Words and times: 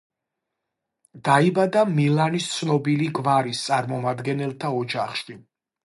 დაიბადა 1.29 1.83
მილანის 1.99 2.49
ცნობილი 2.55 3.13
გვარის 3.21 3.63
წარმომადგენელთა 3.69 4.77
ოჯახში. 4.85 5.43